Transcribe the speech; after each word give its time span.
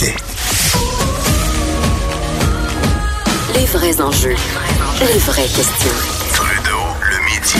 Les 0.00 0.14
vrais 3.66 4.00
enjeux, 4.00 4.36
les 5.00 5.18
vraies 5.18 5.42
questions. 5.42 5.90
Trudeau, 6.32 6.78
le 7.02 7.24
midi. 7.24 7.58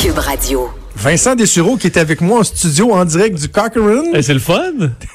Cube 0.00 0.18
Radio. 0.18 0.68
Vincent 0.96 1.34
Dessureau 1.34 1.76
qui 1.76 1.86
est 1.86 1.96
avec 1.98 2.20
moi 2.20 2.40
en 2.40 2.44
studio 2.44 2.92
en 2.92 3.04
direct 3.04 3.38
du 3.40 3.48
Cochrane. 3.48 4.06
Eh, 4.14 4.22
c'est 4.22 4.34
le 4.34 4.40
fun. 4.40 4.62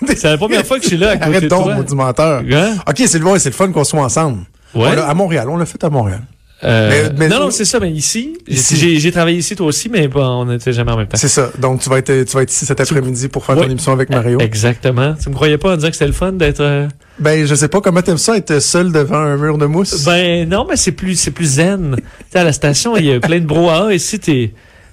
C'est 0.08 0.24
la 0.26 0.38
première 0.38 0.66
fois 0.66 0.78
que 0.78 0.84
je 0.84 0.90
suis 0.90 0.98
là 0.98 1.12
à 1.12 1.14
côté 1.18 1.26
Arrête 1.30 1.44
de 1.44 1.48
donc, 1.48 1.64
toi. 1.64 1.76
maudit 1.76 1.96
menteur. 1.96 2.44
Hein? 2.52 2.76
OK, 2.88 3.02
c'est 3.08 3.20
le, 3.20 3.26
ouais, 3.26 3.40
c'est 3.40 3.50
le 3.50 3.56
fun 3.56 3.72
qu'on 3.72 3.84
soit 3.84 4.02
ensemble. 4.02 4.40
Ouais. 4.76 4.90
On 4.98 5.02
à 5.02 5.14
Montréal, 5.14 5.50
on 5.50 5.58
l'a 5.58 5.66
fait 5.66 5.84
à 5.84 5.90
Montréal. 5.90 6.22
Euh, 6.64 7.10
Mais- 7.10 7.16
mais- 7.18 7.28
non, 7.28 7.40
non, 7.40 7.52
c'est 7.52 7.66
ça. 7.66 7.80
Mais 7.80 7.90
ici, 7.92 8.38
Ici. 8.48 8.76
j'ai 8.78 9.00
j'ai 9.00 9.12
travaillé 9.12 9.38
ici 9.40 9.56
toi 9.56 9.66
aussi, 9.66 9.90
mais 9.90 10.08
bon, 10.08 10.22
on 10.24 10.46
n'était 10.46 10.74
jamais 10.74 10.92
en 10.92 10.98
même 10.98 11.08
temps. 11.08 11.18
C'est 11.18 11.28
ça. 11.28 11.50
Donc, 11.58 11.82
tu 11.82 11.90
vas 11.90 11.98
être, 11.98 12.24
tu 12.24 12.34
vas 12.36 12.44
être 12.44 12.52
ici 12.52 12.66
cet 12.66 12.80
après-midi 12.80 13.28
pour 13.30 13.44
faire 13.46 13.56
ton 13.56 13.64
émission 13.70 13.92
avec 13.94 14.10
Mario. 14.12 14.40
Exactement. 14.40 15.16
Tu 15.22 15.30
me 15.30 15.34
croyais 15.34 15.58
pas 15.58 15.74
en 15.74 15.76
disant 15.76 15.88
que 15.90 15.94
c'était 15.96 16.08
le 16.08 16.14
fun 16.14 16.34
d'être. 16.34 16.60
euh, 16.62 16.88
Ben, 17.20 17.46
je 17.46 17.56
sais 17.56 17.68
pas 17.68 17.82
comment 17.82 18.02
t'aimes 18.02 18.18
ça 18.18 18.38
être 18.38 18.60
seul 18.60 18.92
devant 18.92 19.18
un 19.18 19.38
mur 19.38 19.58
de 19.58 19.66
mousse. 19.66 20.04
Ben 20.06 20.48
non, 20.48 20.66
mais 20.70 20.76
c'est 20.76 20.92
plus 20.92 21.16
c'est 21.16 21.32
plus 21.32 21.46
zen. 21.56 21.96
tu 21.98 22.04
sais, 22.32 22.40
à 22.40 22.44
la 22.44 22.54
station, 22.54 22.96
il 22.96 23.06
y 23.06 23.12
a 23.14 23.20
plein 23.20 23.40
de 23.40 23.46
brouhaha. 23.46 23.94
Ici, 23.94 24.20
t'es 24.20 24.52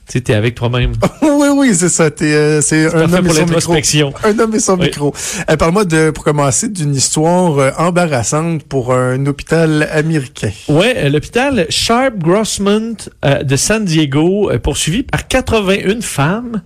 tu 0.09 0.33
avec 0.33 0.55
toi-même. 0.55 0.93
oui, 1.23 1.49
oui, 1.55 1.75
c'est 1.75 1.89
ça. 1.89 2.11
T'es, 2.11 2.33
euh, 2.33 2.61
c'est 2.61 2.87
un 2.95 3.13
homme 3.13 3.27
et 3.27 3.29
pour 3.29 3.63
son 3.63 3.75
micro. 3.75 4.13
Un 4.25 4.39
homme 4.39 4.55
et 4.55 4.59
son 4.61 4.79
Oui. 4.79 4.87
micro. 4.87 5.15
Euh, 5.51 5.57
Parle-moi 5.57 5.85
de, 5.85 6.11
pour 6.11 6.25
commencer, 6.25 6.69
d'une 6.69 6.95
histoire 6.95 7.59
euh, 7.59 7.71
embarrassante 7.79 8.63
pour 8.65 8.95
un 8.95 9.25
hôpital 9.27 9.89
américain. 9.93 10.51
Ouais, 10.69 10.95
euh, 10.97 11.09
l'hôpital 11.11 11.67
Sharp 11.69 12.17
Grossmont 12.19 12.97
euh, 13.25 13.43
de 13.43 13.57
San 13.57 13.85
Diego 13.85 14.51
poursuivi 14.63 15.03
par 15.03 15.29
81 15.29 16.01
femmes 16.01 16.63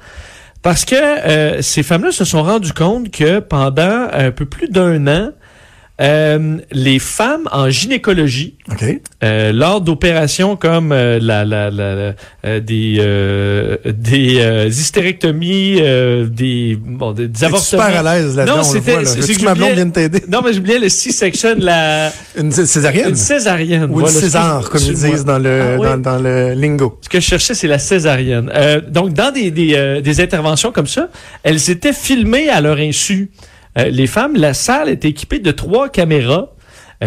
parce 0.63 0.85
que 0.85 0.95
euh, 0.95 1.61
ces 1.63 1.83
femmes-là 1.83 2.13
se 2.13 2.25
sont 2.25 2.43
rendues 2.45 2.73
compte 2.73 3.11
que 3.11 3.41
pendant 3.41 4.07
un 4.13 4.31
peu 4.31 4.45
plus 4.47 4.69
d'un 4.69 5.09
an, 5.09 5.31
euh, 6.01 6.57
les 6.73 6.99
femmes 6.99 7.49
en 7.53 7.69
gynécologie, 7.71 8.57
OK? 8.71 8.83
euh, 9.23 9.53
lors 9.53 9.81
d'opérations 9.83 10.57
comme 10.57 10.91
euh, 10.91 11.19
la, 11.21 11.45
la, 11.45 11.71
la, 11.71 12.15
euh, 12.45 12.61
des 12.61 12.97
euh, 12.99 13.77
des 13.85 14.37
euh, 14.41 14.67
hystérectomies, 14.69 15.77
euh, 15.81 16.27
des 16.27 16.77
bon 16.81 17.13
des, 17.13 17.29
des 17.29 17.45
avortements. 17.45 17.83
super 17.85 18.07
à 18.07 18.15
l'aise 18.17 18.37
là-dedans, 18.37 18.57
Non, 18.59 18.63
c'était- 18.63 18.97
là. 18.97 19.05
c'est- 19.05 19.35
que 19.39 19.45
ma 19.45 19.55
blonde 19.55 19.73
vienne 19.73 19.93
t'aider? 19.93 20.23
Non, 20.29 20.41
mais 20.45 20.53
j'oubliais 20.55 20.79
le 20.79 20.89
C-section, 20.89 21.57
la 21.59 22.11
Une 22.39 22.51
césarienne? 22.53 23.11
une 23.11 23.15
césarienne. 23.17 23.83
Ou 23.91 24.01
une 24.01 24.07
Voilà, 24.07 24.09
César, 24.09 24.61
excuse- 24.61 24.87
comme 24.87 24.95
ils 24.95 25.11
disent 25.13 25.25
dans 25.25 25.39
le, 25.39 25.61
Ah, 25.63 25.77
oui. 25.79 25.87
dans, 25.87 25.99
dans 25.99 26.19
le 26.19 26.55
lingo. 26.55 26.99
Ce 27.03 27.09
que 27.09 27.21
je 27.21 27.27
cherchais, 27.27 27.55
c'est 27.55 27.69
la 27.69 27.79
césarienne. 27.79 28.51
Euh, 28.55 28.81
donc, 28.81 29.13
dans 29.13 29.31
des, 29.33 29.51
des, 29.51 29.75
euh, 29.75 30.01
des 30.01 30.21
interventions 30.21 30.73
comme 30.73 30.87
ça, 30.87 31.09
elles 31.43 31.71
étaient 31.71 31.93
filmées 31.93 32.49
à 32.49 32.61
leur 32.61 32.79
insu. 32.79 33.31
Euh, 33.79 33.85
les 33.85 34.07
femmes, 34.07 34.37
la 34.37 34.55
salle 34.55 34.89
était 34.89 35.09
équipée 35.09 35.39
de 35.39 35.51
trois 35.51 35.89
caméras 35.89 36.53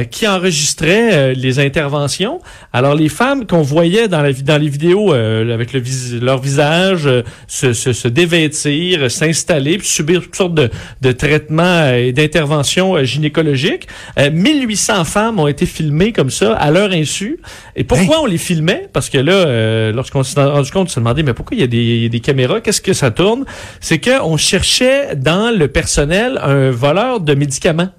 qui 0.03 0.27
enregistraient 0.27 1.13
euh, 1.13 1.33
les 1.33 1.59
interventions. 1.59 2.39
Alors, 2.73 2.95
les 2.95 3.09
femmes 3.09 3.45
qu'on 3.47 3.61
voyait 3.61 4.07
dans, 4.07 4.21
la, 4.21 4.33
dans 4.33 4.57
les 4.61 4.67
vidéos 4.69 5.13
euh, 5.13 5.53
avec 5.53 5.71
le 5.73 5.79
vis- 5.79 6.19
leur 6.19 6.39
visage 6.41 7.05
euh, 7.07 7.21
se, 7.47 7.73
se, 7.73 7.93
se 7.93 8.07
dévêtir, 8.07 9.03
euh, 9.03 9.09
s'installer, 9.09 9.77
puis 9.77 9.87
subir 9.87 10.21
toutes 10.21 10.35
sortes 10.35 10.53
de, 10.55 10.69
de 11.01 11.11
traitements 11.11 11.63
euh, 11.63 11.95
et 12.07 12.11
d'interventions 12.11 12.95
euh, 12.95 13.03
gynécologiques. 13.03 13.87
Euh, 14.19 14.29
1800 14.31 15.05
femmes 15.05 15.39
ont 15.39 15.47
été 15.47 15.65
filmées 15.65 16.11
comme 16.11 16.29
ça 16.29 16.53
à 16.55 16.71
leur 16.71 16.91
insu. 16.91 17.39
Et 17.75 17.83
pourquoi 17.83 18.21
on 18.21 18.25
les 18.25 18.37
filmait? 18.37 18.89
Parce 18.91 19.09
que 19.09 19.17
là, 19.17 19.33
euh, 19.33 19.91
lorsqu'on 19.93 20.23
s'est 20.23 20.43
rendu 20.43 20.71
compte, 20.71 20.87
on 20.87 20.91
se 20.91 20.99
demandait, 20.99 21.23
mais 21.23 21.33
pourquoi 21.33 21.55
il 21.55 21.61
y 21.61 21.63
a 21.63 21.67
des, 21.67 21.77
il 21.77 22.03
y 22.03 22.05
a 22.05 22.09
des 22.09 22.19
caméras? 22.19 22.59
Qu'est-ce 22.61 22.81
que 22.81 22.93
ça 22.93 23.11
tourne? 23.11 23.45
C'est 23.79 23.99
qu'on 23.99 24.35
cherchait 24.37 25.15
dans 25.15 25.55
le 25.57 25.67
personnel 25.67 26.39
un 26.41 26.71
voleur 26.71 27.19
de 27.21 27.33
médicaments. 27.35 27.89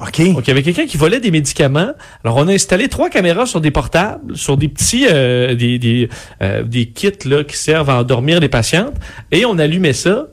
OK. 0.00 0.32
Donc, 0.34 0.46
il 0.46 0.48
y 0.48 0.50
avait 0.50 0.62
quelqu'un 0.62 0.86
qui 0.86 0.96
volait 0.96 1.20
des 1.20 1.30
médicaments. 1.30 1.92
Alors, 2.24 2.36
on 2.36 2.48
a 2.48 2.52
installé 2.52 2.88
trois 2.88 3.08
caméras 3.08 3.46
sur 3.46 3.60
des 3.60 3.70
portables, 3.70 4.36
sur 4.36 4.56
des 4.56 4.68
petits, 4.68 5.06
euh, 5.10 5.54
des, 5.54 5.78
des, 5.78 6.08
euh, 6.42 6.62
des 6.62 6.86
kits 6.86 7.10
là, 7.24 7.44
qui 7.44 7.56
servent 7.56 7.88
à 7.90 7.96
endormir 8.00 8.38
les 8.40 8.48
patientes. 8.48 8.94
Et 9.32 9.46
on 9.46 9.58
allumait 9.58 9.92
ça. 9.94 10.26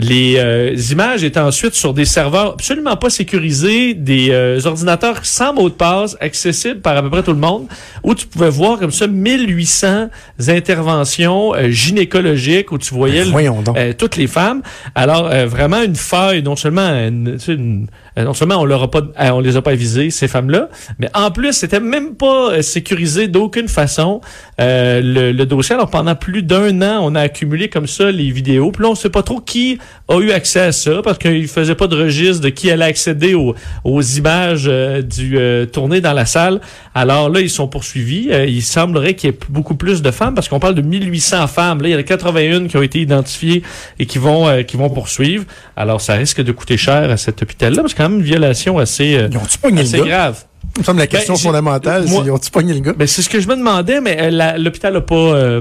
Les 0.00 0.36
euh, 0.38 0.76
images 0.92 1.24
étaient 1.24 1.40
ensuite 1.40 1.74
sur 1.74 1.92
des 1.92 2.04
serveurs 2.04 2.52
absolument 2.52 2.94
pas 2.96 3.10
sécurisés, 3.10 3.94
des 3.94 4.28
euh, 4.30 4.60
ordinateurs 4.64 5.24
sans 5.24 5.52
mot 5.52 5.68
de 5.68 5.74
passe, 5.74 6.16
accessibles 6.20 6.80
par 6.80 6.96
à 6.96 7.02
peu 7.02 7.10
près 7.10 7.24
tout 7.24 7.32
le 7.32 7.38
monde, 7.40 7.66
où 8.04 8.14
tu 8.14 8.28
pouvais 8.28 8.48
voir 8.50 8.78
comme 8.78 8.92
ça 8.92 9.08
1800 9.08 10.06
interventions 10.46 11.54
euh, 11.54 11.68
gynécologiques, 11.70 12.70
où 12.72 12.78
tu 12.78 12.94
voyais 12.94 13.22
Ben, 13.24 13.26
le- 13.26 13.32
euh, 13.76 13.92
toutes 13.92 14.16
les 14.16 14.28
femmes. 14.28 14.62
Alors 14.94 15.26
euh, 15.26 15.46
vraiment 15.46 15.82
une 15.82 15.96
faille, 15.96 16.42
non 16.44 16.54
seulement 16.56 16.88
une, 16.90 17.36
une- 17.48 17.86
non 18.24 18.34
seulement 18.34 18.56
on 18.56 18.64
leur 18.64 18.90
pas, 18.90 19.00
euh, 19.00 19.30
on 19.30 19.40
les 19.40 19.56
a 19.56 19.62
pas 19.62 19.72
avisées 19.72 20.10
ces 20.10 20.28
femmes-là, 20.28 20.68
mais 20.98 21.08
en 21.14 21.30
plus 21.30 21.52
c'était 21.52 21.80
même 21.80 22.14
pas 22.14 22.52
euh, 22.52 22.62
sécurisé 22.62 23.28
d'aucune 23.28 23.68
façon 23.68 24.20
euh, 24.60 25.00
le, 25.02 25.32
le 25.32 25.46
dossier. 25.46 25.74
Alors 25.74 25.90
pendant 25.90 26.14
plus 26.14 26.42
d'un 26.42 26.82
an, 26.82 27.00
on 27.02 27.14
a 27.14 27.20
accumulé 27.20 27.68
comme 27.68 27.86
ça 27.86 28.10
les 28.10 28.30
vidéos. 28.30 28.72
Puis 28.72 28.82
là 28.82 28.90
on 28.90 28.94
sait 28.94 29.10
pas 29.10 29.22
trop 29.22 29.40
qui 29.40 29.78
a 30.08 30.18
eu 30.18 30.30
accès 30.32 30.60
à 30.60 30.72
ça 30.72 31.02
parce 31.02 31.18
qu'il 31.18 31.48
faisait 31.48 31.74
pas 31.74 31.86
de 31.86 31.96
registre 31.96 32.42
de 32.42 32.48
qui 32.48 32.70
allait 32.70 32.84
accéder 32.86 33.34
aux, 33.34 33.54
aux 33.84 34.02
images 34.02 34.66
euh, 34.66 35.02
du 35.02 35.38
euh, 35.38 35.66
tourné 35.66 36.00
dans 36.00 36.12
la 36.12 36.26
salle. 36.26 36.60
Alors 36.94 37.28
là 37.28 37.40
ils 37.40 37.50
sont 37.50 37.68
poursuivis. 37.68 38.28
Euh, 38.30 38.46
il 38.46 38.62
semblerait 38.62 39.14
qu'il 39.14 39.30
y 39.30 39.32
ait 39.32 39.38
beaucoup 39.48 39.74
plus 39.74 40.02
de 40.02 40.10
femmes 40.10 40.34
parce 40.34 40.48
qu'on 40.48 40.60
parle 40.60 40.74
de 40.74 40.82
1800 40.82 41.46
femmes. 41.46 41.82
Là 41.82 41.88
il 41.88 41.92
y 41.92 41.94
en 41.94 41.98
a 41.98 42.02
81 42.02 42.66
qui 42.66 42.76
ont 42.76 42.82
été 42.82 43.00
identifiées 43.00 43.62
et 43.98 44.06
qui 44.06 44.18
vont 44.18 44.48
euh, 44.48 44.62
qui 44.62 44.76
vont 44.76 44.90
poursuivre. 44.90 45.44
Alors 45.76 46.00
ça 46.00 46.14
risque 46.14 46.42
de 46.42 46.52
coûter 46.52 46.76
cher 46.76 47.10
à 47.10 47.16
cet 47.16 47.42
hôpital-là 47.42 47.82
parce 47.82 47.94
que 47.94 48.07
quand 48.08 48.12
même 48.12 48.18
une 48.20 48.24
violation 48.24 48.78
assez 48.78 49.16
euh, 49.16 49.28
assez 49.76 49.98
grave. 50.00 50.44
Il 50.76 50.80
me 50.80 50.84
semble 50.84 50.98
la 51.00 51.06
question 51.06 51.34
j'ai- 51.34 51.42
fondamentale, 51.48 52.04
c'est 52.08 52.14
ils 52.24 52.30
ont-tu 52.30 52.50
pogné 52.50 52.74
le 52.74 52.80
gars? 52.80 52.92
Ben, 52.92 53.06
c'est 53.06 53.22
ce 53.22 53.28
que 53.28 53.40
je 53.40 53.48
me 53.48 53.56
demandais, 53.56 54.00
mais 54.00 54.16
euh, 54.20 54.58
l'hôpital 54.58 54.92
n'a 54.92 55.00
pas 55.00 55.14
euh, 55.16 55.60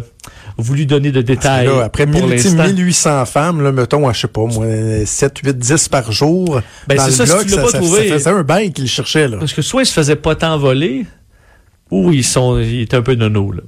voulu 0.57 0.85
donner 0.85 1.11
de 1.11 1.21
détails. 1.21 1.65
Là, 1.67 1.83
après 1.85 2.05
pour 2.05 2.21
1000, 2.27 2.35
tu 2.35 2.39
sais, 2.43 2.49
l'instant. 2.49 2.67
1800 2.73 3.25
femmes, 3.25 3.61
là, 3.63 3.71
mettons, 3.71 4.07
à, 4.07 4.13
je 4.13 4.21
sais 4.21 4.27
pas, 4.27 4.41
moi, 4.45 4.65
7, 5.05 5.39
8, 5.43 5.57
10 5.57 5.87
par 5.89 6.11
jour. 6.11 6.61
Ben, 6.87 6.97
dans 6.97 7.03
c'est 7.05 7.19
le 7.23 7.25
ça, 7.25 7.35
bloc, 7.37 7.49
l'as 7.49 7.61
pas 7.63 7.69
ça, 7.69 7.77
trouvé- 7.79 8.07
ça 8.09 8.13
faisait 8.15 8.29
un 8.29 8.43
bail 8.43 8.71
qu'ils 8.73 8.87
cherchaient, 8.87 9.27
là. 9.27 9.37
Parce 9.37 9.53
que 9.53 9.61
soit 9.61 9.83
ils 9.83 9.87
se 9.87 9.93
faisaient 9.93 10.15
pas 10.17 10.35
tant 10.35 10.57
voler, 10.57 11.05
ou 11.89 12.11
ils 12.11 12.23
sont 12.23 12.59
ils 12.59 12.81
étaient 12.81 12.97
un 12.97 13.01
peu 13.01 13.15
nono 13.15 13.51
là. 13.53 13.61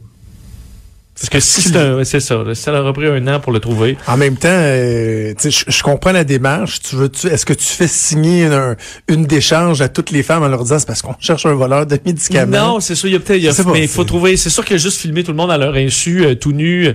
Parce 1.19 1.29
que 1.29 1.39
si 1.41 1.61
c'est 1.61 1.75
un- 1.75 2.03
c'est 2.05 2.21
ça, 2.21 2.35
là, 2.43 2.55
ça 2.55 2.71
leur 2.71 2.87
a 2.87 2.93
pris 2.93 3.07
un 3.07 3.27
an 3.27 3.39
pour 3.41 3.51
le 3.51 3.59
trouver. 3.59 3.97
En 4.07 4.15
même 4.15 4.37
temps, 4.37 4.47
euh, 4.49 5.33
je 5.43 5.83
comprends 5.83 6.13
la 6.13 6.23
démarche. 6.23 6.79
Tu 6.81 6.95
veux, 6.95 7.09
tu, 7.09 7.27
est-ce 7.27 7.45
que 7.45 7.53
tu 7.53 7.65
fais 7.65 7.87
signer 7.89 8.45
une, 8.45 8.75
une 9.09 9.25
décharge 9.25 9.81
à 9.81 9.89
toutes 9.89 10.11
les 10.11 10.23
femmes 10.23 10.43
en 10.43 10.47
leur 10.47 10.63
disant 10.63 10.79
c'est 10.79 10.87
parce 10.87 11.01
qu'on 11.01 11.15
cherche 11.19 11.45
un 11.45 11.53
voleur 11.55 11.85
de 11.85 11.99
médicaments? 12.05 12.57
Non, 12.75 12.79
c'est 12.79 12.95
sûr, 12.95 13.09
il 13.09 13.13
y 13.13 13.15
a 13.15 13.19
peut-être, 13.19 13.65
mais 13.73 13.81
il 13.81 13.87
faut 13.89 14.05
trouver. 14.05 14.37
C'est 14.37 14.49
sûr 14.49 14.63
que 14.63 14.77
juste 14.77 14.97
filmer 15.01 15.23
tout 15.25 15.31
le 15.31 15.37
monde 15.37 15.51
à 15.51 15.57
leur 15.57 15.73
insu, 15.75 16.23
euh, 16.25 16.35
tout 16.35 16.53
nu, 16.53 16.87
euh, 16.87 16.93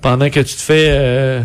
pendant 0.00 0.30
que 0.30 0.40
tu 0.40 0.54
te 0.54 0.60
fais. 0.62 0.86
euh, 0.90 1.42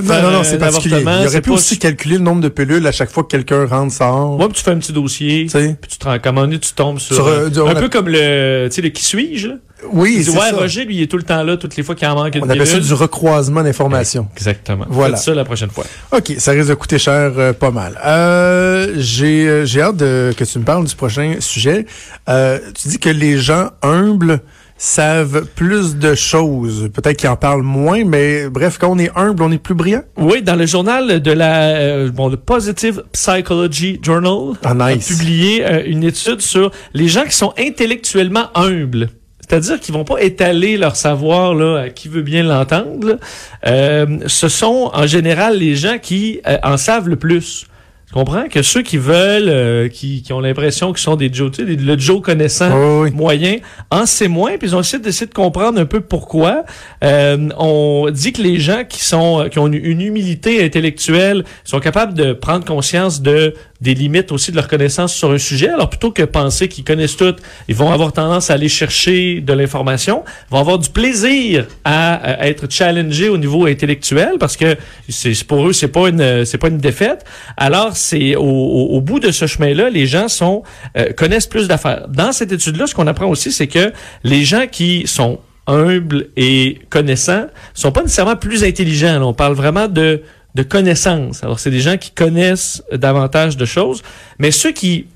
non, 0.00 0.22
non, 0.22 0.30
non, 0.30 0.44
c'est 0.44 0.58
particulier. 0.58 1.02
Il 1.02 1.26
aurait 1.26 1.40
pu 1.42 1.50
aussi 1.50 1.78
calculer 1.78 2.16
le 2.16 2.22
nombre 2.22 2.40
de 2.40 2.48
pilules 2.48 2.86
à 2.86 2.92
chaque 2.92 3.10
fois 3.10 3.24
que 3.24 3.28
quelqu'un 3.28 3.66
rentre, 3.66 3.92
sort. 3.92 4.38
Moi, 4.38 4.48
puis 4.48 4.56
tu 4.56 4.64
fais 4.64 4.70
un 4.70 4.78
petit 4.78 4.92
dossier, 4.92 5.44
Tu 5.44 5.50
sais. 5.50 5.76
puis 5.80 5.90
tu 5.90 5.98
te 5.98 6.04
rends 6.06 6.32
donné, 6.32 6.58
tu 6.58 6.72
tombes 6.72 6.98
sur, 6.98 7.16
Sur, 7.16 7.26
euh, 7.26 7.48
un, 7.66 7.74
peu 7.74 7.88
comme 7.88 8.08
le, 8.08 8.68
tu 8.68 8.76
sais, 8.76 8.82
le 8.82 8.88
qui 8.88 9.04
suis-je. 9.04 9.48
Oui, 9.90 10.22
c'est 10.24 10.30
ouais, 10.30 10.50
ça. 10.50 10.56
Roger, 10.56 10.84
lui, 10.84 10.96
il 10.96 11.02
est 11.02 11.06
tout 11.06 11.16
le 11.16 11.22
temps 11.22 11.42
là, 11.42 11.56
toutes 11.56 11.76
les 11.76 11.82
fois 11.82 11.94
qu'il 11.94 12.06
en 12.06 12.14
manque 12.14 12.34
une 12.34 12.44
On 12.44 12.48
appelle 12.48 12.66
ça 12.66 12.78
du 12.78 12.94
recroisement 12.94 13.62
d'informations. 13.62 14.28
Exactement. 14.36 14.86
Voilà. 14.88 15.16
Faites 15.16 15.24
ça 15.24 15.34
la 15.34 15.44
prochaine 15.44 15.70
fois. 15.70 15.84
OK, 16.12 16.32
ça 16.38 16.52
risque 16.52 16.68
de 16.68 16.74
coûter 16.74 16.98
cher 16.98 17.32
euh, 17.36 17.52
pas 17.52 17.70
mal. 17.70 17.98
Euh, 18.04 18.94
j'ai 18.96 19.48
euh, 19.48 19.64
j'ai 19.64 19.82
hâte 19.82 19.96
de, 19.96 20.32
que 20.36 20.44
tu 20.44 20.58
me 20.58 20.64
parles 20.64 20.86
du 20.86 20.94
prochain 20.94 21.36
sujet. 21.40 21.86
Euh, 22.28 22.58
tu 22.80 22.88
dis 22.88 22.98
que 22.98 23.08
les 23.08 23.38
gens 23.38 23.70
humbles 23.82 24.40
savent 24.84 25.44
plus 25.54 25.94
de 25.96 26.16
choses. 26.16 26.90
Peut-être 26.92 27.16
qu'ils 27.16 27.28
en 27.28 27.36
parlent 27.36 27.62
moins, 27.62 28.04
mais 28.04 28.48
bref, 28.48 28.78
quand 28.80 28.88
on 28.90 28.98
est 28.98 29.12
humble, 29.14 29.44
on 29.44 29.52
est 29.52 29.58
plus 29.58 29.76
brillant. 29.76 30.02
Oui, 30.16 30.42
dans 30.42 30.56
le 30.56 30.66
journal 30.66 31.22
de 31.22 31.30
la 31.30 31.68
euh, 31.76 32.10
bon 32.10 32.28
le 32.28 32.36
Positive 32.36 33.04
Psychology 33.12 34.00
Journal, 34.02 34.56
Ah, 34.64 34.74
nice. 34.74 35.08
a 35.08 35.14
publié 35.14 35.64
euh, 35.64 35.82
une 35.86 36.02
étude 36.02 36.40
sur 36.40 36.72
les 36.94 37.06
gens 37.06 37.22
qui 37.22 37.36
sont 37.36 37.54
intellectuellement 37.56 38.46
humbles. 38.56 39.10
C'est-à-dire 39.48 39.78
qu'ils 39.78 39.94
vont 39.94 40.04
pas 40.04 40.20
étaler 40.20 40.76
leur 40.76 40.96
savoir 40.96 41.54
là 41.54 41.82
à 41.82 41.88
qui 41.90 42.08
veut 42.08 42.22
bien 42.22 42.42
l'entendre. 42.42 43.18
Euh, 43.66 44.06
ce 44.26 44.48
sont 44.48 44.90
en 44.92 45.06
général 45.06 45.58
les 45.58 45.76
gens 45.76 45.98
qui 46.02 46.40
euh, 46.48 46.56
en 46.64 46.76
savent 46.76 47.08
le 47.08 47.16
plus. 47.16 47.66
Tu 48.12 48.18
comprends 48.18 48.46
que 48.46 48.60
ceux 48.60 48.82
qui 48.82 48.98
veulent, 48.98 49.48
euh, 49.48 49.88
qui, 49.88 50.20
qui 50.20 50.34
ont 50.34 50.40
l'impression 50.40 50.92
qu'ils 50.92 51.00
sont 51.02 51.16
des 51.16 51.32
Joe, 51.32 51.50
tu 51.50 51.64
sais, 51.64 51.76
le 51.76 51.98
Joe 51.98 52.20
connaissant 52.20 52.68
Oui, 52.68 53.08
oui. 53.08 53.16
moyen, 53.16 53.56
en 53.90 54.04
sait 54.04 54.28
moins, 54.28 54.58
puis 54.58 54.68
ils 54.68 54.76
ont 54.76 54.80
essayé 54.80 55.02
d'essayer 55.02 55.26
de 55.26 55.32
comprendre 55.32 55.80
un 55.80 55.86
peu 55.86 56.02
pourquoi. 56.02 56.64
Euh, 57.02 57.48
on 57.56 58.10
dit 58.12 58.34
que 58.34 58.42
les 58.42 58.60
gens 58.60 58.84
qui 58.86 59.02
sont 59.02 59.48
qui 59.50 59.58
ont 59.58 59.66
une, 59.66 59.82
une 59.82 60.02
humilité 60.02 60.62
intellectuelle 60.62 61.44
sont 61.64 61.80
capables 61.80 62.12
de 62.12 62.34
prendre 62.34 62.66
conscience 62.66 63.22
de 63.22 63.54
des 63.82 63.94
limites 63.94 64.30
aussi 64.30 64.52
de 64.52 64.56
leur 64.56 64.68
connaissance 64.68 65.12
sur 65.12 65.32
un 65.32 65.38
sujet. 65.38 65.68
Alors 65.68 65.90
plutôt 65.90 66.12
que 66.12 66.22
penser 66.22 66.68
qu'ils 66.68 66.84
connaissent 66.84 67.16
tout, 67.16 67.34
ils 67.66 67.74
vont 67.74 67.90
avoir 67.90 68.12
tendance 68.12 68.48
à 68.50 68.54
aller 68.54 68.68
chercher 68.68 69.40
de 69.40 69.52
l'information, 69.52 70.24
vont 70.50 70.58
avoir 70.58 70.78
du 70.78 70.88
plaisir 70.88 71.66
à, 71.84 72.14
à 72.14 72.46
être 72.46 72.70
challengés 72.70 73.28
au 73.28 73.38
niveau 73.38 73.66
intellectuel 73.66 74.36
parce 74.38 74.56
que 74.56 74.76
c'est 75.08 75.44
pour 75.44 75.66
eux 75.66 75.72
c'est 75.72 75.88
pas 75.88 76.08
une 76.08 76.44
c'est 76.44 76.58
pas 76.58 76.68
une 76.68 76.78
défaite. 76.78 77.24
Alors 77.56 77.96
c'est 77.96 78.36
au, 78.36 78.42
au, 78.44 79.00
bout 79.00 79.18
de 79.18 79.32
ce 79.32 79.46
chemin-là, 79.46 79.90
les 79.90 80.06
gens 80.06 80.28
sont 80.28 80.62
euh, 80.96 81.12
connaissent 81.12 81.48
plus 81.48 81.66
d'affaires. 81.66 82.06
Dans 82.08 82.30
cette 82.30 82.52
étude-là, 82.52 82.86
ce 82.86 82.94
qu'on 82.94 83.08
apprend 83.08 83.26
aussi, 83.26 83.50
c'est 83.50 83.66
que 83.66 83.92
les 84.22 84.44
gens 84.44 84.66
qui 84.70 85.08
sont 85.08 85.40
humbles 85.66 86.28
et 86.36 86.78
connaissants 86.90 87.46
sont 87.74 87.92
pas 87.92 88.02
nécessairement 88.02 88.36
plus 88.36 88.64
intelligents. 88.64 89.20
On 89.22 89.34
parle 89.34 89.54
vraiment 89.54 89.88
de 89.88 90.22
de 90.54 90.62
connaissances. 90.62 91.42
Alors, 91.42 91.58
c'est 91.60 91.70
des 91.70 91.80
gens 91.80 91.96
qui 91.96 92.10
connaissent 92.10 92.82
davantage 92.92 93.56
de 93.56 93.64
choses, 93.64 94.02
mais 94.38 94.50
ceux 94.50 94.72
qui 94.72 95.06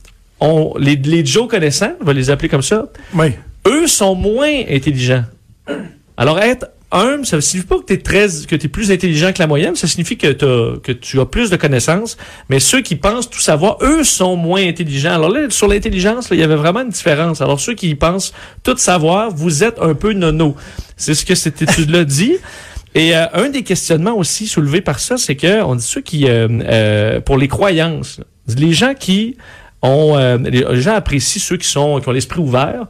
ont 0.40 0.74
les, 0.78 0.96
les 0.96 1.24
Joe 1.24 1.48
connaissants, 1.48 1.92
on 2.00 2.04
va 2.04 2.12
les 2.12 2.30
appeler 2.30 2.48
comme 2.48 2.62
ça, 2.62 2.86
Oui. 3.14 3.32
eux 3.66 3.86
sont 3.86 4.14
moins 4.14 4.62
intelligents. 4.70 5.24
Alors, 6.16 6.38
être 6.38 6.66
humble, 6.92 7.26
ça 7.26 7.36
ne 7.36 7.40
signifie 7.40 7.66
pas 7.66 7.78
que 7.78 7.84
tu 7.86 7.92
es 7.94 7.98
très, 7.98 8.26
que 8.48 8.54
tu 8.56 8.68
plus 8.68 8.90
intelligent 8.92 9.32
que 9.32 9.40
la 9.40 9.46
moyenne, 9.46 9.74
ça 9.74 9.86
signifie 9.88 10.16
que, 10.16 10.28
t'as- 10.32 10.78
que 10.82 10.92
tu 10.92 11.18
as 11.20 11.26
plus 11.26 11.50
de 11.50 11.56
connaissances, 11.56 12.16
mais 12.48 12.60
ceux 12.60 12.80
qui 12.80 12.94
pensent 12.96 13.28
tout 13.28 13.40
savoir, 13.40 13.76
eux 13.82 14.04
sont 14.04 14.36
moins 14.36 14.64
intelligents. 14.66 15.12
Alors 15.12 15.28
là, 15.30 15.50
sur 15.50 15.68
l'intelligence, 15.68 16.28
il 16.30 16.38
y 16.38 16.42
avait 16.44 16.54
vraiment 16.56 16.80
une 16.82 16.90
différence. 16.90 17.40
Alors, 17.42 17.58
ceux 17.60 17.74
qui 17.74 17.94
pensent 17.96 18.32
tout 18.62 18.76
savoir, 18.76 19.30
vous 19.30 19.64
êtes 19.64 19.78
un 19.82 19.94
peu 19.94 20.12
nono. 20.12 20.54
C'est 20.96 21.14
ce 21.14 21.26
que 21.26 21.34
cette 21.34 21.60
étude-là 21.60 22.04
dit. 22.04 22.36
Et 22.96 23.14
euh, 23.14 23.26
un 23.34 23.50
des 23.50 23.62
questionnements 23.62 24.16
aussi 24.16 24.46
soulevés 24.46 24.80
par 24.80 25.00
ça, 25.00 25.18
c'est 25.18 25.36
que 25.36 25.62
on 25.62 25.74
dit 25.74 25.84
ceux 25.84 26.00
qui, 26.00 26.26
euh, 26.26 26.48
euh, 26.62 27.20
pour 27.20 27.36
les 27.36 27.46
croyances, 27.46 28.20
les 28.56 28.72
gens 28.72 28.94
qui 28.94 29.36
ont, 29.82 30.16
les 30.38 30.64
gens 30.80 30.94
apprécient 30.94 31.42
ceux 31.42 31.58
qui 31.58 31.68
sont 31.68 32.00
qui 32.00 32.08
ont 32.08 32.12
l'esprit 32.12 32.40
ouvert, 32.40 32.86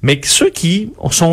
mais 0.00 0.20
ceux 0.22 0.50
qui 0.50 0.92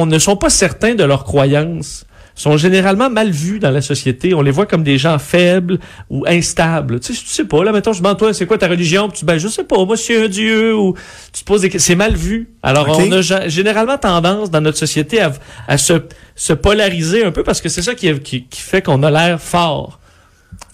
ne 0.10 0.18
sont 0.18 0.38
pas 0.38 0.50
certains 0.50 0.95
de 0.95 1.04
leurs 1.04 1.24
croyances 1.24 2.07
sont 2.36 2.58
généralement 2.58 3.10
mal 3.10 3.32
vus 3.32 3.60
dans 3.60 3.72
la 3.72 3.82
société. 3.82 4.34
On 4.34 4.42
les 4.42 4.52
voit 4.52 4.66
comme 4.66 4.84
des 4.84 4.98
gens 4.98 5.18
faibles 5.20 5.80
ou 6.10 6.26
instables. 6.28 7.00
Tu 7.00 7.14
sais, 7.16 7.22
tu 7.22 7.28
sais 7.30 7.46
pas, 7.46 7.64
là, 7.64 7.72
mettons, 7.72 7.94
je 7.94 8.00
demande, 8.02 8.18
toi, 8.20 8.34
c'est 8.34 8.46
quoi 8.46 8.58
ta 8.58 8.68
religion? 8.68 9.08
Puis 9.10 9.20
tu 9.20 9.26
ben, 9.26 9.38
je 9.38 9.48
sais 9.48 9.64
pas, 9.64 9.84
moi, 9.86 9.96
c'est 9.98 10.26
un 10.26 10.28
dieu, 10.28 10.76
ou 10.76 10.96
tu 11.32 11.42
te 11.42 11.46
poses 11.46 11.62
des 11.62 11.70
questions. 11.70 11.94
C'est 11.94 11.96
mal 11.96 12.14
vu. 12.16 12.50
Alors, 12.62 12.86
on 13.08 13.12
a 13.14 13.22
gé- 13.22 13.50
généralement 13.50 13.98
tendance 13.98 14.52
dans 14.52 14.62
notre 14.62 14.78
société 14.78 15.22
à, 15.22 15.32
à 15.68 15.78
se, 15.78 15.94
se 16.36 16.54
polariser 16.54 17.24
un 17.24 17.32
peu 17.32 17.44
parce 17.44 17.62
que 17.62 17.70
c'est 17.70 17.82
ça 17.82 17.96
qui, 17.96 18.14
qui, 18.20 18.44
qui 18.46 18.62
fait 18.62 18.82
qu'on 18.82 19.02
a 19.04 19.10
l'air 19.12 19.40
fort. 19.42 20.00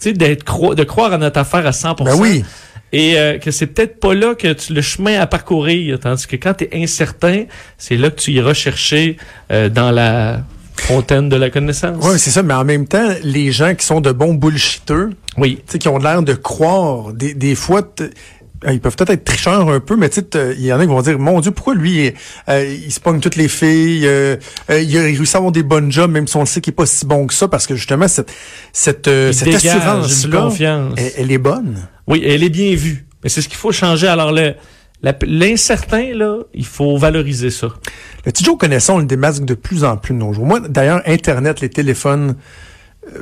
Tu 0.00 0.08
sais, 0.08 0.12
d'être 0.12 0.44
cro- 0.44 0.74
de 0.74 0.82
croire 0.84 1.12
à 1.12 1.18
notre 1.18 1.38
affaire 1.38 1.66
à 1.66 1.70
100%. 1.70 2.04
Ben 2.04 2.14
oui. 2.18 2.44
Et 2.94 3.18
euh, 3.18 3.38
que 3.38 3.50
c'est 3.50 3.68
peut-être 3.68 4.00
pas 4.00 4.12
là 4.14 4.34
que 4.34 4.52
tu, 4.52 4.74
le 4.74 4.82
chemin 4.82 5.18
à 5.18 5.26
parcourir, 5.26 5.98
tandis 5.98 6.26
que 6.26 6.36
quand 6.36 6.52
tu 6.54 6.64
es 6.64 6.82
incertain, 6.82 7.44
c'est 7.78 7.96
là 7.96 8.10
que 8.10 8.20
tu 8.20 8.32
iras 8.32 8.52
chercher 8.52 9.16
euh, 9.50 9.68
dans 9.70 9.90
la 9.90 10.40
fontaine 10.76 11.28
de 11.28 11.36
la 11.36 11.50
connaissance. 11.50 11.96
Oui, 12.02 12.18
c'est 12.18 12.30
ça, 12.30 12.42
mais 12.42 12.54
en 12.54 12.64
même 12.64 12.86
temps, 12.86 13.08
les 13.22 13.52
gens 13.52 13.74
qui 13.74 13.84
sont 13.86 14.00
de 14.00 14.12
bons 14.12 14.34
bullshitters, 14.34 15.06
Oui. 15.38 15.60
qui 15.78 15.88
ont 15.88 15.98
l'air 15.98 16.22
de 16.22 16.34
croire, 16.34 17.12
des, 17.12 17.34
des 17.34 17.54
fois, 17.54 17.82
euh, 18.00 18.08
ils 18.72 18.80
peuvent 18.80 18.94
peut-être 18.96 19.10
être 19.10 19.24
tricheurs 19.24 19.68
un 19.68 19.80
peu, 19.80 19.96
mais 19.96 20.08
tu 20.08 20.16
sais, 20.16 20.22
t- 20.22 20.54
il 20.56 20.64
y 20.64 20.72
en 20.72 20.78
a 20.78 20.82
qui 20.82 20.88
vont 20.88 21.02
dire, 21.02 21.18
mon 21.18 21.40
Dieu, 21.40 21.50
pourquoi 21.50 21.74
lui, 21.74 22.12
euh, 22.48 22.64
il 22.84 22.92
se 22.92 23.00
pogne 23.00 23.20
toutes 23.20 23.36
les 23.36 23.48
filles, 23.48 24.06
euh, 24.06 24.36
euh, 24.70 24.80
il 24.80 24.96
a 24.98 25.02
réussi 25.02 25.36
à 25.36 25.38
avoir 25.38 25.52
des 25.52 25.62
bonnes 25.64 25.90
jobs, 25.90 26.10
même 26.10 26.26
si 26.28 26.36
on 26.36 26.40
le 26.40 26.46
sait 26.46 26.60
qu'il 26.60 26.72
est 26.72 26.76
pas 26.76 26.86
si 26.86 27.04
bon 27.06 27.26
que 27.26 27.34
ça, 27.34 27.48
parce 27.48 27.66
que 27.66 27.74
justement, 27.74 28.06
cette, 28.08 28.32
cette, 28.72 29.08
euh, 29.08 29.32
cette 29.32 29.54
assurance-là, 29.54 30.40
confiance. 30.42 30.94
elle, 30.96 31.12
elle 31.18 31.32
est 31.32 31.38
bonne. 31.38 31.88
Oui, 32.06 32.22
elle 32.24 32.42
est 32.44 32.48
bien 32.50 32.74
vue. 32.74 33.06
Mais 33.22 33.28
c'est 33.30 33.40
ce 33.42 33.48
qu'il 33.48 33.58
faut 33.58 33.72
changer. 33.72 34.08
Alors, 34.08 34.32
le, 34.32 34.54
l'incertain, 35.02 36.14
là, 36.14 36.38
il 36.54 36.64
faut 36.64 36.96
valoriser 36.96 37.50
ça. 37.50 37.68
Le 38.24 38.32
petit 38.32 38.44
Joe 38.44 38.56
connaissant, 38.56 38.96
on 38.96 38.98
le 38.98 39.06
démasque 39.06 39.44
de 39.44 39.54
plus 39.54 39.84
en 39.84 39.96
plus 39.96 40.14
de 40.14 40.18
nos 40.18 40.32
jours. 40.32 40.46
Moi, 40.46 40.60
d'ailleurs, 40.60 41.02
Internet, 41.06 41.60
les 41.60 41.70
téléphones 41.70 42.36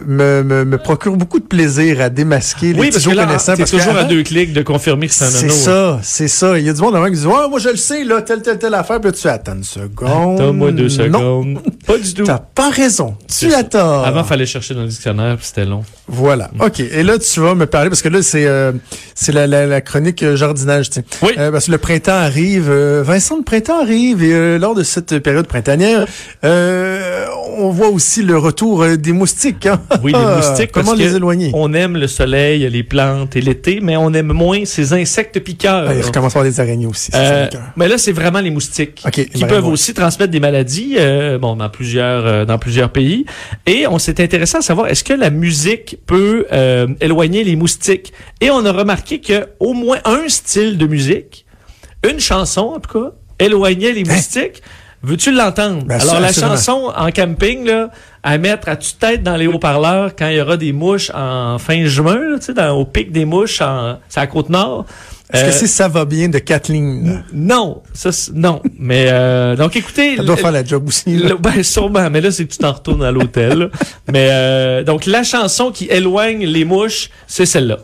me, 0.06 0.42
me, 0.42 0.64
me 0.64 0.78
procurent 0.78 1.16
beaucoup 1.16 1.40
de 1.40 1.44
plaisir 1.46 2.00
à 2.02 2.10
démasquer 2.10 2.74
les 2.74 2.80
oui, 2.80 2.90
parce 2.90 3.04
que 3.04 3.10
là, 3.10 3.24
connaissants. 3.26 3.56
parce 3.56 3.70
toujours 3.70 3.96
à 3.96 4.04
deux 4.04 4.22
clics 4.22 4.52
de 4.52 4.62
confirmer 4.62 5.08
que 5.08 5.14
c'est 5.14 5.24
un 5.24 5.28
C'est 5.30 5.48
ça, 5.50 6.00
c'est 6.02 6.28
ça. 6.28 6.58
Il 6.58 6.66
y 6.66 6.68
a 6.68 6.72
du 6.74 6.80
monde 6.82 6.94
avant 6.96 7.06
qui 7.06 7.12
dit 7.18 7.26
Ouais, 7.26 7.48
moi 7.48 7.58
je 7.58 7.70
le 7.70 7.76
sais, 7.76 8.04
là, 8.04 8.20
telle, 8.22 8.42
telle, 8.42 8.58
telle 8.58 8.74
affaire. 8.74 9.00
Puis 9.00 9.10
là, 9.10 9.16
tu 9.16 9.28
attends 9.28 9.54
une 9.54 9.64
seconde. 9.64 10.38
Donne-moi 10.38 10.72
deux 10.72 10.84
Non, 10.84 10.88
secondes. 10.90 11.58
Pas 11.86 11.96
du 11.98 12.12
tout. 12.12 12.24
t'as 12.24 12.38
pas 12.38 12.70
raison. 12.70 13.16
Tu 13.26 13.48
tort. 13.70 14.04
Avant, 14.06 14.22
fallait 14.24 14.46
chercher 14.46 14.74
dans 14.74 14.82
le 14.82 14.88
dictionnaire, 14.88 15.36
puis 15.36 15.46
c'était 15.46 15.64
long. 15.64 15.82
Voilà. 16.08 16.50
OK. 16.60 16.80
Et 16.80 17.02
là, 17.02 17.18
tu 17.18 17.40
vas 17.40 17.54
me 17.54 17.66
parler, 17.66 17.88
parce 17.88 18.02
que 18.02 18.08
là, 18.08 18.22
c'est 18.22 18.46
euh, 18.46 18.72
c'est 19.14 19.32
la, 19.32 19.46
la, 19.46 19.66
la 19.66 19.80
chronique 19.80 20.22
euh, 20.22 20.36
jardinage. 20.36 20.90
tu 20.90 21.00
sais. 21.00 21.04
Oui. 21.22 21.30
Euh, 21.38 21.50
parce 21.50 21.66
que 21.66 21.72
le 21.72 21.78
printemps 21.78 22.12
arrive. 22.12 22.68
euh, 22.70 23.02
Vincent, 23.04 23.36
le 23.38 23.42
printemps 23.44 23.80
arrive. 23.80 24.22
Et 24.22 24.32
euh, 24.34 24.58
lors 24.58 24.74
de 24.74 24.82
cette 24.82 25.18
période 25.20 25.46
printanière, 25.46 26.06
euh, 26.44 27.24
on 27.60 27.70
voit 27.70 27.88
aussi 27.88 28.22
le 28.22 28.36
retour 28.38 28.82
euh, 28.82 28.96
des 28.96 29.12
moustiques. 29.12 29.66
hein. 29.66 29.80
Oui, 30.02 30.12
les 30.12 30.18
moustiques, 30.36 30.72
Comment 30.72 30.94
les 30.94 31.14
éloigner? 31.16 31.50
On 31.54 31.72
aime 31.74 31.96
le 31.96 32.06
soleil, 32.06 32.68
les 32.68 32.82
plantes 32.82 33.36
et 33.36 33.40
l'été, 33.40 33.80
mais 33.82 33.96
on 33.96 34.12
aime 34.14 34.32
moins 34.32 34.64
ces 34.64 34.92
insectes 34.92 35.40
piqueurs. 35.40 35.86
Ah, 35.88 35.94
il 35.94 36.02
recommence 36.02 36.34
à 36.36 36.40
avoir 36.40 36.50
des 36.50 36.60
araignées 36.60 36.86
aussi. 36.86 37.10
Euh, 37.14 37.48
mais 37.76 37.88
là, 37.88 37.98
c'est 37.98 38.12
vraiment 38.12 38.40
les 38.40 38.50
moustiques 38.50 39.02
qui 39.12 39.44
peuvent 39.44 39.66
aussi 39.66 39.94
transmettre 39.94 40.30
des 40.30 40.40
maladies, 40.40 40.96
euh, 40.98 41.38
bon, 41.38 41.56
dans 41.56 41.68
plusieurs, 41.68 42.26
euh, 42.26 42.44
dans 42.44 42.58
plusieurs 42.58 42.90
pays. 42.90 43.26
Et 43.66 43.86
on 43.86 43.98
s'est 43.98 44.20
intéressé 44.22 44.56
à 44.58 44.62
savoir 44.62 44.88
est-ce 44.88 45.04
que 45.04 45.14
la 45.14 45.30
musique 45.30 45.98
peut 46.06 46.46
éloigner 47.00 47.44
les 47.44 47.56
moustiques? 47.56 48.12
Et 48.40 48.50
on 48.50 48.64
a 48.64 48.72
remarqué 48.72 49.20
que 49.20 49.46
au 49.60 49.72
moins 49.72 49.98
un 50.04 50.28
style 50.28 50.78
de 50.78 50.86
musique, 50.86 51.44
une 52.08 52.20
chanson 52.20 52.72
en 52.76 52.80
tout 52.80 52.98
cas, 52.98 53.12
éloignait 53.38 53.92
les 53.92 54.04
moustiques. 54.04 54.62
Veux-tu 55.02 55.32
l'entendre? 55.32 55.84
Ben, 55.84 55.98
Alors 56.00 56.14
ça, 56.14 56.20
la 56.20 56.32
chanson 56.32 56.92
en 56.94 57.10
camping 57.10 57.64
là, 57.66 57.88
à 58.22 58.36
mettre 58.36 58.68
à 58.68 58.76
tue-tête 58.76 59.22
dans 59.22 59.36
les 59.36 59.46
haut-parleurs 59.46 60.14
quand 60.14 60.28
il 60.28 60.36
y 60.36 60.40
aura 60.42 60.58
des 60.58 60.72
mouches 60.72 61.10
en 61.14 61.58
fin 61.58 61.86
juin, 61.86 62.16
là, 62.18 62.38
tu 62.38 62.46
sais, 62.46 62.52
dans- 62.54 62.72
au 62.76 62.84
pic 62.84 63.10
des 63.10 63.24
mouches 63.24 63.62
en, 63.62 63.98
c'est 64.10 64.18
à 64.18 64.24
la 64.24 64.26
côte 64.26 64.50
nord. 64.50 64.84
Est-ce 65.32 65.42
Euh, 65.44 65.46
que 65.46 65.52
c'est 65.52 65.66
ça 65.68 65.86
va 65.88 66.04
bien 66.04 66.28
de 66.28 66.38
Kathleen? 66.38 67.24
non, 67.32 67.82
ça 67.94 68.10
non. 68.34 68.60
Mais 68.78 69.06
euh, 69.08 69.56
donc 69.56 69.74
écoutez, 69.76 70.16
Ça 70.16 70.22
doit 70.24 70.36
faire 70.36 70.50
la 70.52 70.64
job 70.64 70.86
aussi. 70.88 71.16
là. 71.16 71.28
le- 71.30 71.36
ben 71.36 71.62
sûrement, 71.62 72.10
mais 72.10 72.20
là 72.20 72.30
c'est 72.30 72.44
que 72.46 72.52
tu 72.52 72.58
t'en 72.58 72.72
retournes 72.72 73.02
à 73.04 73.10
l'hôtel. 73.12 73.70
mais 74.12 74.28
euh, 74.32 74.82
donc 74.84 75.06
la 75.06 75.22
chanson 75.22 75.70
qui 75.70 75.86
éloigne 75.86 76.44
les 76.44 76.64
mouches, 76.64 77.08
c'est 77.26 77.46
celle-là. 77.46 77.78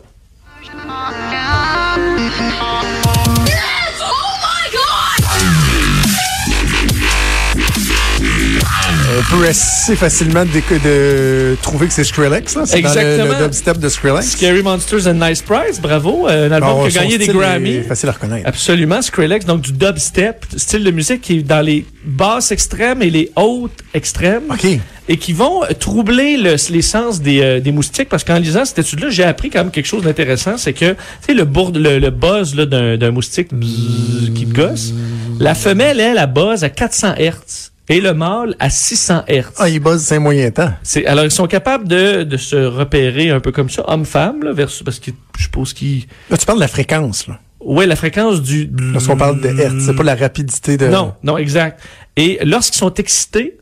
Peut 9.29 9.45
assez 9.47 9.95
facilement 9.95 10.45
déco- 10.45 10.81
de 10.81 11.55
trouver 11.61 11.87
que 11.87 11.93
c'est 11.93 12.03
Skrillex. 12.05 12.55
là. 12.55 12.63
C'est 12.65 12.81
dans 12.81 12.93
le, 12.93 12.97
Exactement. 12.99 13.39
le 13.39 13.45
dubstep 13.45 13.77
de 13.77 13.89
Skrillex. 13.89 14.25
Scary 14.31 14.63
Monsters 14.63 15.07
and 15.07 15.13
Nice 15.15 15.41
Prize, 15.41 15.79
bravo, 15.81 16.27
euh, 16.29 16.47
un 16.47 16.51
album 16.51 16.69
Alors, 16.69 16.87
qui 16.87 16.97
a 16.97 17.01
gagné 17.01 17.17
des 17.17 17.27
Grammy. 17.27 17.81
facile 17.83 18.09
à 18.09 18.13
reconnaître. 18.13 18.47
Absolument, 18.47 19.01
Skrillex, 19.01 19.45
donc 19.45 19.61
du 19.61 19.73
dubstep, 19.73 20.45
style 20.55 20.83
de 20.83 20.91
musique 20.91 21.21
qui 21.21 21.39
est 21.39 21.43
dans 21.43 21.61
les 21.61 21.85
basses 22.05 22.51
extrêmes 22.51 23.01
et 23.01 23.09
les 23.09 23.31
hautes 23.35 23.79
extrêmes. 23.93 24.43
OK. 24.49 24.65
et 25.09 25.15
qui 25.15 25.31
vont 25.31 25.63
euh, 25.63 25.67
troubler 25.79 26.35
le- 26.35 26.55
les 26.69 26.81
sens 26.81 27.21
des, 27.21 27.39
euh, 27.41 27.59
des 27.61 27.71
moustiques 27.71 28.09
parce 28.09 28.25
qu'en 28.25 28.39
lisant 28.39 28.65
cette 28.65 28.79
étude-là, 28.79 29.09
j'ai 29.09 29.23
appris 29.23 29.49
quand 29.49 29.59
même 29.59 29.71
quelque 29.71 29.85
chose 29.85 30.03
d'intéressant, 30.03 30.57
c'est 30.57 30.73
que 30.73 30.91
tu 30.91 30.95
sais 31.27 31.33
le, 31.33 31.45
bourde- 31.45 31.77
le, 31.77 31.97
le 31.99 32.09
buzz 32.09 32.53
là, 32.55 32.65
d'un, 32.65 32.97
d'un 32.97 33.11
moustique 33.11 33.53
bzzz, 33.53 34.31
qui 34.35 34.45
te 34.45 34.53
gosse, 34.53 34.91
la 35.39 35.55
femelle 35.55 36.01
elle, 36.01 36.17
elle 36.17 36.33
buzz 36.33 36.65
à 36.65 36.69
400 36.69 37.13
Hz 37.17 37.71
et 37.89 38.01
le 38.01 38.13
mâle 38.13 38.55
à 38.59 38.69
600 38.69 39.23
Hz. 39.27 39.43
Ah, 39.57 39.69
il 39.69 39.79
buzz 39.79 40.01
c'est 40.01 40.19
moyen 40.19 40.51
temps. 40.51 40.71
C'est, 40.83 41.05
alors 41.05 41.25
ils 41.25 41.31
sont 41.31 41.47
capables 41.47 41.87
de, 41.87 42.23
de 42.23 42.37
se 42.37 42.55
repérer 42.55 43.29
un 43.29 43.39
peu 43.39 43.51
comme 43.51 43.69
ça, 43.69 43.83
homme-femme 43.87 44.43
là, 44.43 44.51
versus 44.53 44.83
parce 44.83 44.99
que 44.99 45.11
je 45.37 45.43
suppose 45.43 45.73
qu'ils 45.73 46.05
Là, 46.29 46.37
tu 46.37 46.45
parles 46.45 46.57
de 46.59 46.63
la 46.63 46.67
fréquence. 46.67 47.27
Là. 47.27 47.39
ouais 47.61 47.85
la 47.85 47.95
fréquence 47.95 48.41
du 48.41 48.69
Lorsqu'on 48.93 49.17
parle 49.17 49.39
de 49.41 49.47
hertz, 49.47 49.85
c'est 49.85 49.95
pas 49.95 50.03
la 50.03 50.15
rapidité 50.15 50.77
de... 50.77 50.87
non, 50.87 51.13
non, 51.23 51.37
exact. 51.37 51.81
Et 52.15 52.39
lorsqu'ils 52.43 52.79
sont 52.79 52.93
excités, 52.95 53.57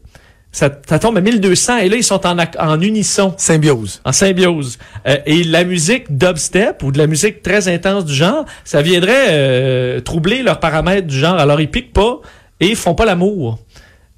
ça, 0.51 0.69
ça 0.87 0.99
tombe 0.99 1.17
à 1.17 1.21
1200 1.21 1.79
et 1.79 1.89
là, 1.89 1.97
ils 1.97 2.03
sont 2.03 2.25
en, 2.25 2.37
en 2.39 2.81
unisson, 2.81 3.33
Symbiose. 3.37 4.01
en 4.05 4.13
symbiose. 4.13 4.79
Euh, 5.05 5.17
et 5.25 5.43
la 5.43 5.65
musique 5.65 6.15
dubstep 6.17 6.81
ou 6.81 6.93
de 6.93 6.97
la 6.97 7.07
musique 7.07 7.41
très 7.43 7.67
intense 7.67 8.05
du 8.05 8.13
genre, 8.13 8.45
ça 8.63 8.81
viendrait 8.81 9.27
euh, 9.31 9.99
troubler 9.99 10.43
leurs 10.43 10.61
paramètres 10.61 11.07
du 11.07 11.17
genre. 11.19 11.35
Alors, 11.37 11.59
ils 11.59 11.69
piquent 11.69 11.91
pas 11.91 12.21
et 12.61 12.67
ils 12.69 12.77
font 12.77 12.95
pas 12.95 13.03
l'amour. 13.03 13.59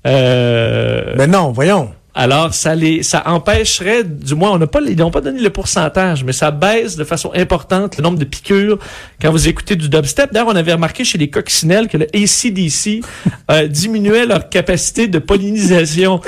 Euh, 0.05 1.15
Ben 1.15 1.29
non, 1.29 1.51
voyons. 1.51 1.91
Alors, 2.19 2.51
ça 2.55 2.73
les, 2.73 3.03
ça 3.03 3.21
empêcherait, 3.27 4.03
du 4.03 4.33
moins, 4.33 4.49
on 4.49 4.57
n'a 4.57 4.65
pas, 4.65 4.79
ils 4.81 4.97
n'ont 4.97 5.11
pas 5.11 5.21
donné 5.21 5.39
le 5.39 5.51
pourcentage, 5.51 6.23
mais 6.23 6.33
ça 6.33 6.49
baisse 6.49 6.95
de 6.95 7.03
façon 7.03 7.31
importante 7.35 7.95
le 7.97 8.01
nombre 8.01 8.17
de 8.17 8.25
piqûres 8.25 8.79
quand 9.21 9.29
vous 9.29 9.47
écoutez 9.47 9.75
du 9.75 9.87
dubstep. 9.87 10.33
D'ailleurs, 10.33 10.47
on 10.47 10.55
avait 10.55 10.73
remarqué 10.73 11.03
chez 11.03 11.19
les 11.19 11.29
coccinelles 11.29 11.87
que 11.87 11.97
le 11.97 12.07
ACDC 12.15 13.05
euh, 13.51 13.67
diminuait 13.67 14.25
leur 14.25 14.49
capacité 14.49 15.07
de 15.07 15.19
pollinisation. 15.19 16.19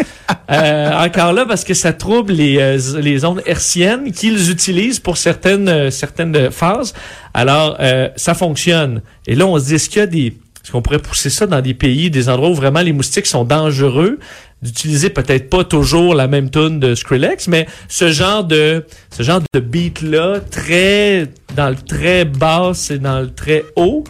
Euh, 0.51 0.91
encore 0.93 1.33
là, 1.33 1.47
parce 1.47 1.63
que 1.63 1.73
ça 1.73 1.91
trouble 1.91 2.33
les, 2.33 2.57
euh, 2.59 2.99
les 3.01 3.25
ondes 3.25 3.41
hertziennes 3.47 4.11
qu'ils 4.11 4.51
utilisent 4.51 4.99
pour 4.99 5.17
certaines, 5.17 5.89
certaines 5.89 6.51
phases. 6.51 6.93
Alors, 7.33 7.77
euh, 7.79 8.09
ça 8.15 8.35
fonctionne. 8.35 9.01
Et 9.25 9.33
là, 9.33 9.47
on 9.47 9.57
se 9.57 9.65
dit, 9.65 9.75
est-ce 9.75 9.89
qu'il 9.89 9.99
y 9.99 10.03
a 10.03 10.07
des, 10.07 10.33
est-ce 10.69 10.73
qu'on 10.73 10.83
pourrait 10.83 10.99
pousser 10.99 11.31
ça 11.31 11.47
dans 11.47 11.61
des 11.61 11.73
pays, 11.73 12.11
des 12.11 12.29
endroits 12.29 12.51
où 12.51 12.53
vraiment 12.53 12.81
les 12.81 12.93
moustiques 12.93 13.25
sont 13.25 13.43
dangereux, 13.43 14.19
d'utiliser 14.61 15.09
peut-être 15.09 15.49
pas 15.49 15.63
toujours 15.63 16.13
la 16.13 16.27
même 16.27 16.51
tune 16.51 16.79
de 16.79 16.93
Skrillex, 16.93 17.47
mais 17.47 17.65
ce 17.87 18.11
genre 18.11 18.43
de, 18.43 18.85
ce 19.09 19.23
genre 19.23 19.41
de 19.51 19.59
beat 19.61 20.03
là, 20.03 20.39
très, 20.39 21.25
dans 21.55 21.69
le 21.69 21.75
très 21.75 22.23
bas 22.23 22.73
et 22.91 22.99
dans 22.99 23.19
le 23.19 23.33
très 23.33 23.65
haut, 23.75 24.03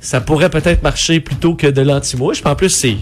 ça 0.00 0.20
pourrait 0.20 0.50
peut-être 0.50 0.82
marcher 0.82 1.20
plutôt 1.20 1.54
que 1.54 1.68
de 1.68 1.82
l'anti-mouche. 1.82 2.42
En 2.44 2.56
plus, 2.56 2.70
c'est, 2.70 2.96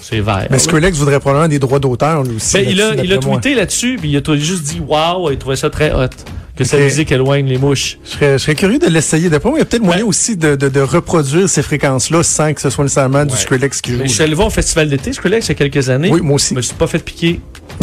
c'est 0.00 0.20
vert. 0.20 0.46
Mais. 0.48 0.60
Skrillex 0.60 0.96
voudrait 0.98 1.18
probablement 1.18 1.48
des 1.48 1.58
droits 1.58 1.80
d'auteur, 1.80 2.22
lui 2.22 2.36
aussi. 2.36 2.58
Ben, 2.58 2.66
il 2.68 2.80
a, 2.80 2.94
il 2.94 3.18
tweeté 3.18 3.56
là-dessus, 3.56 3.96
puis 4.00 4.08
il 4.08 4.16
a 4.16 4.36
juste 4.36 4.62
dit 4.62 4.80
wow, 4.86 5.32
il 5.32 5.38
trouvait 5.38 5.56
ça 5.56 5.68
très 5.68 5.90
hot. 5.90 6.10
Que 6.56 6.64
sa 6.64 6.78
musique 6.78 7.12
éloigne 7.12 7.46
les 7.46 7.58
mouches. 7.58 7.98
Je 8.04 8.10
serais, 8.10 8.32
je 8.38 8.38
serais 8.38 8.54
curieux 8.54 8.78
de 8.78 8.86
l'essayer. 8.86 9.28
D'après 9.28 9.50
moi, 9.50 9.58
il 9.58 9.60
y 9.60 9.62
a 9.62 9.66
peut-être 9.66 9.82
moyen 9.82 10.06
aussi 10.06 10.36
de, 10.38 10.56
de, 10.56 10.68
de 10.70 10.80
reproduire 10.80 11.48
ces 11.50 11.62
fréquences-là 11.62 12.22
sans 12.22 12.54
que 12.54 12.60
ce 12.62 12.70
soit 12.70 12.84
nécessairement 12.84 13.24
du 13.26 13.32
Ouais. 13.34 13.38
Skrillex 13.38 13.80
qui 13.82 13.92
joue. 13.92 13.98
Je 14.04 14.08
suis 14.08 14.22
allé 14.22 14.34
voir 14.34 14.46
au 14.46 14.50
festival 14.50 14.88
d'été, 14.88 15.12
Skrillex, 15.12 15.46
il 15.46 15.48
y 15.50 15.52
a 15.52 15.54
quelques 15.54 15.90
années. 15.90 16.08
Oui, 16.10 16.20
moi 16.22 16.36
aussi. 16.36 16.50
Je 16.50 16.54
me 16.54 16.62
suis 16.62 16.74
pas 16.74 16.86
fait 16.86 16.98
piquer. 16.98 17.40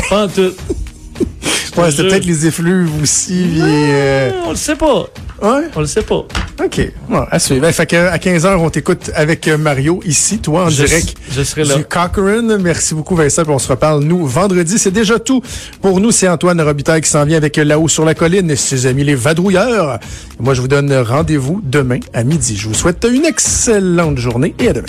Pas 0.09 0.25
en 0.25 0.27
tout. 0.27 0.51
Ouais, 1.77 1.89
c'est 1.91 2.03
peut-être 2.03 2.25
les 2.25 2.45
effluves 2.47 2.89
aussi. 3.01 3.47
puis, 3.51 3.61
euh, 3.63 4.31
On 4.45 4.51
le 4.51 4.55
sait 4.55 4.75
pas. 4.75 5.05
Ouais, 5.43 5.63
On 5.75 5.81
le 5.81 5.85
sait 5.88 6.01
pas. 6.03 6.25
OK. 6.63 6.91
Bon, 7.09 7.25
à 7.29 7.38
suivre. 7.38 7.62
Ben, 7.62 7.73
Fait 7.73 7.85
que, 7.85 7.95
à 7.97 8.17
15h, 8.17 8.55
on 8.57 8.69
t'écoute 8.69 9.12
avec 9.13 9.47
euh, 9.47 9.57
Mario, 9.57 10.00
ici, 10.05 10.39
toi, 10.39 10.63
en 10.65 10.69
Je- 10.69 10.85
direct 10.85 11.15
je 11.31 11.43
serai 11.43 11.65
là. 11.65 11.75
du 11.75 11.83
Cochrane. 11.83 12.57
Merci 12.62 12.93
beaucoup, 12.95 13.15
Vincent. 13.15 13.43
puis 13.43 13.51
on 13.51 13.59
se 13.59 13.67
reparle, 13.67 14.03
nous, 14.03 14.25
vendredi. 14.25 14.79
C'est 14.79 14.91
déjà 14.91 15.19
tout. 15.19 15.41
Pour 15.81 16.00
nous, 16.00 16.12
c'est 16.12 16.29
Antoine 16.29 16.62
Robitaille 16.62 17.01
qui 17.01 17.09
s'en 17.09 17.25
vient 17.25 17.38
avec 17.38 17.57
euh, 17.57 17.63
Là-haut 17.65 17.89
sur 17.89 18.05
la 18.05 18.13
colline 18.15 18.50
et 18.50 18.55
ses 18.55 18.85
amis 18.85 19.03
les 19.03 19.15
vadrouilleurs. 19.15 20.00
Moi, 20.39 20.53
je 20.53 20.62
vous 20.62 20.67
donne 20.69 20.93
rendez-vous 20.93 21.59
demain 21.63 22.00
à 22.13 22.23
midi. 22.23 22.55
Je 22.55 22.67
vous 22.69 22.73
souhaite 22.73 23.05
une 23.12 23.25
excellente 23.25 24.17
journée 24.17 24.55
et 24.59 24.69
à 24.69 24.73
demain. 24.73 24.85